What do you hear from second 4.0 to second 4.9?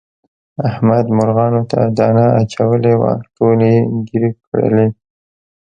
ګیر کړلې.